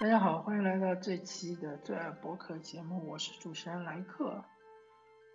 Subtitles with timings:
[0.00, 4.42] 大家好，欢迎来到这期的最爱博客节目，我是主持人莱克。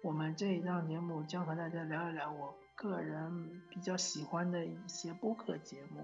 [0.01, 6.03] 我们这一档节目将和大家聊一聊我个人比较喜欢的一些播客节目。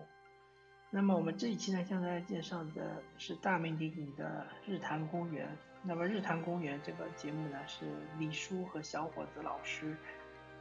[0.91, 5.49] 那么我们这一期呢，向大家介绍的是大名鼎鼎的日坛公园。
[5.81, 7.87] 那么日坛公园这个节目呢，是
[8.19, 9.97] 李叔和小伙子老师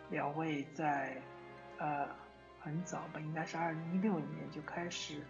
[0.08, 1.20] 两位在
[1.76, 2.08] 呃
[2.60, 5.22] 很早吧，应该是二零一六年就开始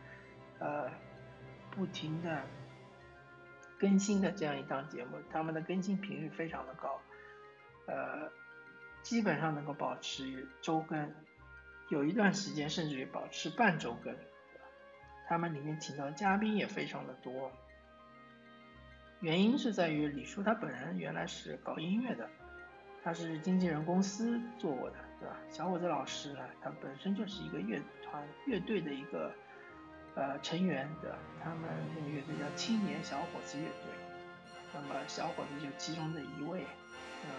[0.60, 0.88] 呃
[1.70, 2.42] 不停的。
[3.78, 7.00] 更新的这样一档节目，他们的更新频率非常的高，
[7.86, 8.30] 呃，
[9.00, 11.14] 基本上能够保持周更，
[11.88, 14.14] 有一段时间甚至于保持半周更。
[15.26, 17.50] 他们里面请到的嘉宾也非常的多，
[19.20, 22.28] 原因是在于李叔他本人原来是搞音乐的，
[23.02, 25.38] 他是经纪人公司做过的，对吧？
[25.48, 29.32] 小伙子老师呢，他本身就是一个乐团乐队的一个。
[30.16, 33.92] 呃，成员的他们那个乐队叫青年小伙子乐队，
[34.74, 36.64] 那么小伙子就其中的一位，
[37.22, 37.30] 呃，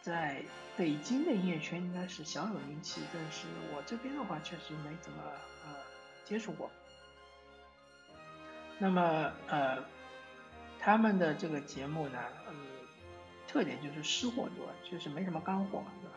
[0.00, 0.42] 在
[0.76, 5.22] 北京的音乐圈应该是小有名气，但是我这边的话确实没怎么
[5.66, 5.74] 呃
[6.24, 6.70] 接触过。
[8.78, 9.84] 那么呃，
[10.78, 12.54] 他们的这个节目呢，嗯，
[13.46, 16.16] 特点就是吃货多，就是没什么干货，对吧？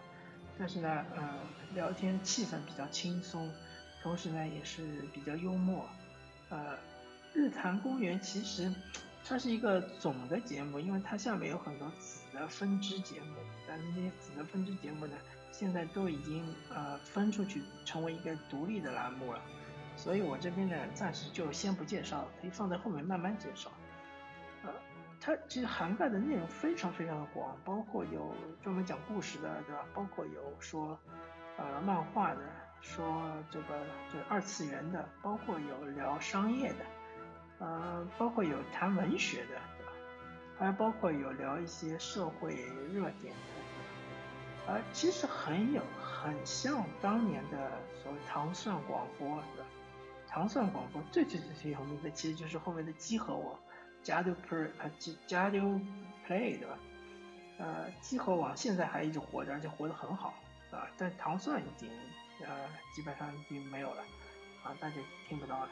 [0.57, 1.39] 但是呢，呃，
[1.73, 3.51] 聊天气氛比较轻松。
[4.01, 5.87] 同时呢，也是比较幽默，
[6.49, 6.75] 呃，
[7.33, 8.73] 日坛公园其实
[9.23, 13.35] 它是一个总的节目，因为它下面有很多子的分支节目，
[13.67, 15.15] 但那些子的分支节目呢，
[15.51, 16.43] 现在都已经
[16.73, 19.39] 呃分出去成为一个独立的栏目了，
[19.95, 23.71] 所以我这边呢暂时就先不介绍了，可以放在后面慢慢介绍。
[24.63, 24.73] 呃，
[25.19, 29.85] 它其实涵盖的内容非常非常的广，包括有专门讲故事的，对吧？
[29.93, 30.99] 包括有说
[31.57, 32.41] 呃漫画的。
[32.81, 33.79] 说这个
[34.11, 36.85] 就二次元的，包括有聊商业的，
[37.59, 39.61] 呃，包括有谈文学的，
[40.57, 42.55] 还包括有聊一些社会
[42.91, 47.71] 热点的，呃，其实很有很像当年的
[48.01, 49.69] 所谓糖蒜广播，对吧？
[50.27, 53.59] 糖蒜广播最最最最有名的其实就是后面的机核网，
[54.01, 54.89] 加丢 play 啊，
[55.27, 55.61] 加丢
[56.27, 56.77] play 对吧？
[57.59, 60.33] 呃，鸡和网现在还一直活着，而且活得很好
[60.71, 61.87] 啊，但糖蒜已经。
[62.45, 64.03] 呃，基本上已经没有了，
[64.63, 64.95] 啊，大家
[65.27, 65.69] 听不到了。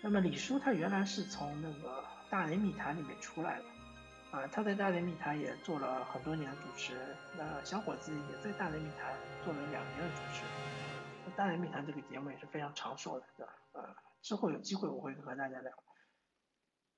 [0.00, 3.64] 那么李叔他原来是从那个大雷密谈里面出来的，
[4.30, 7.16] 啊，他在大雷密谈也做了很多年的主持人。
[7.36, 9.12] 那小伙子也在大雷密谈
[9.44, 11.34] 做了两年的主持人。
[11.36, 13.52] 大雷密谈这个节目也是非常长寿的，对吧？
[13.72, 15.72] 呃，之后有机会我会和大家聊。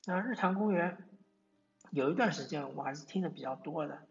[0.06, 0.96] 那日坛公园
[1.90, 4.02] 有一段时间我还是听的比较多的，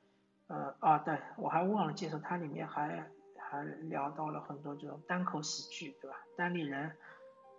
[0.48, 3.08] 呃，啊，对我还忘了介绍，它里面还。
[3.50, 6.18] 还聊到了很多这种单口喜剧，对吧？
[6.38, 6.96] 单立人，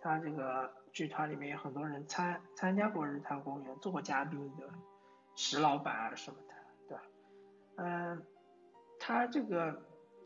[0.01, 4.69] 他这个剧团里面有很多人参参加过日坛公园，做过嘉宾的，
[5.35, 6.55] 石老板啊什么的，
[6.87, 7.03] 对吧？
[7.77, 8.23] 嗯，
[9.01, 9.83] 他这个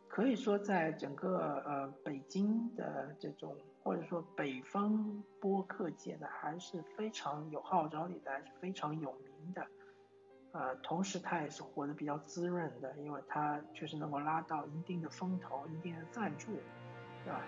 [0.07, 9.67] 可以说在整个呃北京的这种或者说北方播客界呢，还是非常有号召力的，还是非常有名的。
[10.55, 16.47] 呃，同时他也是活得比较滋润的，因为他确实能够拉到一定的风投、一定的赞助，
[17.25, 17.41] 对吧？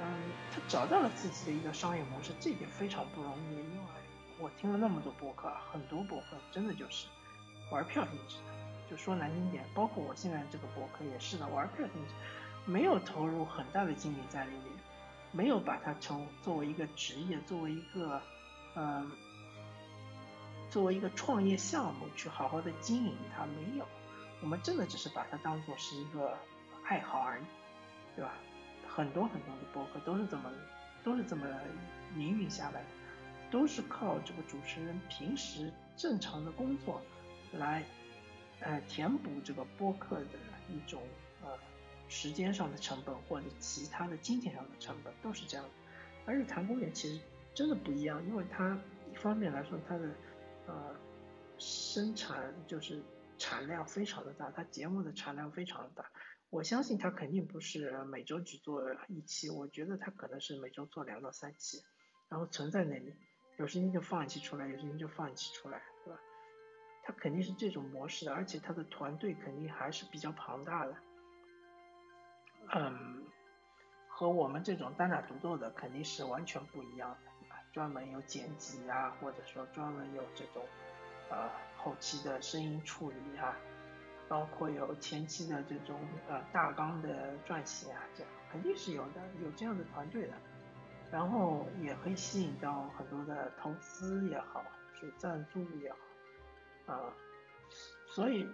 [0.00, 0.04] 嗯，
[0.52, 3.54] 他找到了自己的一个商业模式，这点非常不容易。
[3.54, 3.86] 因为
[4.40, 7.06] 我听了那么多博客，很多博客真的就是
[7.70, 12.14] 玩票性质的，就说难听点，包括我现在这个博客也是的，玩票性质，
[12.66, 14.72] 没有投入很大的精力在里面，
[15.30, 18.20] 没有把它成作为一个职业，作为一个，
[18.74, 19.08] 嗯。
[20.74, 23.86] 作为一个创业项目去好好的经营它没有，
[24.42, 26.36] 我们真的只是把它当做是一个
[26.82, 27.44] 爱好而已，
[28.16, 28.34] 对吧？
[28.88, 30.50] 很多很多的博客都是这么
[31.04, 31.46] 都是这么
[32.16, 32.86] 营运下来的，
[33.52, 37.00] 都是靠这个主持人平时正常的工作
[37.52, 37.84] 来
[38.58, 41.00] 呃填补这个播客的一种
[41.44, 41.50] 呃
[42.08, 45.70] 时间上的成本或者其他的金钱上的成本都是这样的。
[46.26, 47.20] 而日坛公园其实
[47.54, 48.76] 真的不一样，因为它
[49.12, 50.08] 一方面来说它的
[50.66, 50.94] 呃，
[51.58, 53.02] 生产就是
[53.38, 56.10] 产量非常的大，它节目的产量非常的大。
[56.50, 61.82] 我相信它肯定不是每周只做一期，我觉得它可能是每周做两到三期，
[62.28, 63.14] 然后存在那里，
[63.58, 66.20] 有时间就放一期出来，有时间就放一期出来，对吧？
[67.02, 70.96] 它肯定是这种模式的，而且它的团队肯定还是比较庞大的。
[72.74, 73.26] 嗯，
[74.08, 77.33] 和我们这种单打独斗的肯定是完全不一样的。
[77.74, 80.64] 专门有剪辑啊，或者说专门有这种
[81.28, 83.56] 呃后期的声音处理啊，
[84.28, 85.98] 包括有前期的这种
[86.28, 90.34] 呃大纲的撰写啊，这样肯定是有的，有这样的团队的。
[91.10, 95.92] 然后也可以吸引到很多的投资也好，是赞助也
[96.86, 97.12] 好，啊，
[98.06, 98.48] 所以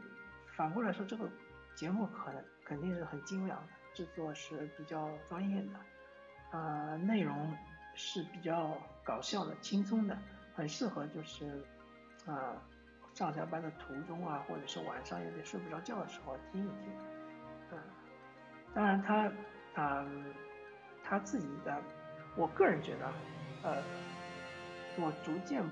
[0.57, 1.29] 反过来说，这个
[1.75, 7.55] 节目可能肯定是很精良的，制作是比较专业的，啊，内容
[8.03, 10.17] 是比较搞笑的、轻松的，
[10.55, 11.63] 很适合就是
[12.27, 12.57] 啊
[13.13, 16.93] 上下班的途中啊，或者是晚上有点睡不着觉的时候听一听，
[17.73, 17.79] 嗯，
[18.75, 19.31] 当然他
[19.75, 20.07] 啊
[21.05, 21.83] 他自己的。
[22.37, 23.13] 我个人觉得，
[23.65, 23.83] 呃，
[24.97, 25.63] 我逐渐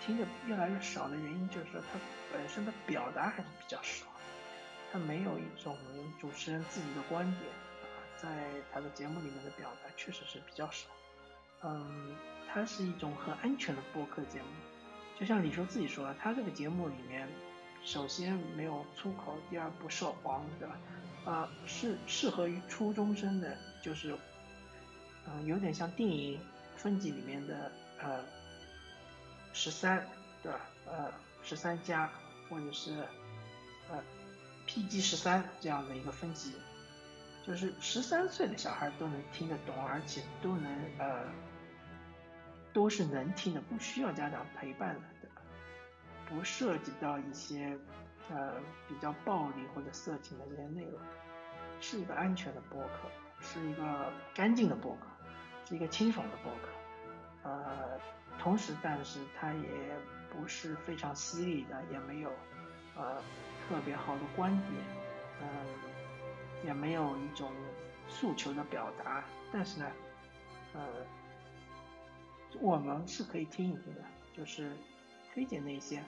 [0.00, 2.00] 听的越来越少的原因，就是他
[2.32, 4.06] 本身的表达还是比较少，
[4.90, 5.76] 他没有一种
[6.18, 7.50] 主持人自己的观点
[7.82, 8.28] 啊，在
[8.72, 10.88] 他的节目里面的表达确实是比较少。
[11.64, 12.14] 嗯，
[12.46, 14.46] 它是一种很安全的播客节目，
[15.18, 17.28] 就像李叔自己说的，他这个节目里面，
[17.84, 20.76] 首先没有粗口，第二不涉黄，对吧？
[21.24, 24.16] 啊，是适合于初中生的，就是。
[25.26, 26.38] 嗯，有点像电影
[26.76, 28.22] 分级里面的呃
[29.54, 30.06] 十三，
[30.42, 30.60] 对吧？
[30.84, 31.10] 呃
[31.42, 32.12] 十三加
[32.46, 32.92] 或者是
[33.90, 34.04] 呃
[34.66, 36.52] PG 十三这样的一个分级，
[37.46, 41.24] 就是十三岁的小孩都能听得懂，而且都能呃
[42.74, 45.00] 都是能听的，不需要家长陪伴的，
[46.28, 47.78] 不涉及到一些
[48.28, 51.00] 呃比较暴力或者色情的这些内容，
[51.80, 53.08] 是一个安全的播客，
[53.40, 55.06] 是一个干净的播客。
[55.66, 57.98] 是一个清爽的播客，呃，
[58.38, 59.68] 同时，但是它也
[60.30, 62.30] 不是非常犀利的，也没有
[62.94, 63.16] 呃
[63.66, 64.72] 特别好的观点，
[65.40, 65.48] 嗯，
[66.66, 67.50] 也没有一种
[68.10, 69.90] 诉求的表达，但是呢，
[70.74, 70.82] 呃，
[72.60, 74.04] 我们是可以听一听的，
[74.36, 74.72] 就是
[75.32, 76.02] 推荐那些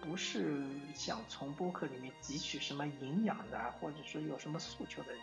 [0.00, 0.62] 不是
[0.94, 5.20] 想从播客里面汲取什么营养的，或者说有什么诉求的人，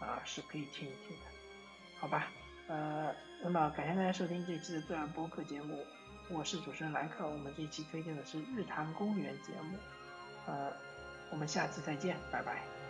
[0.00, 2.30] 啊，是可以听一听的，好吧？
[2.66, 5.84] 呃，那么感谢大家收听这期的自然播客节目，
[6.30, 7.28] 我是主持人莱克。
[7.28, 9.76] 我们这一期推荐的是日坛公园节目，
[10.46, 10.72] 呃，
[11.30, 12.83] 我们下期再见，拜拜。